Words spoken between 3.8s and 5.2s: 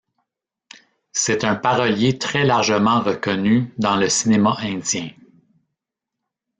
le cinéma indien.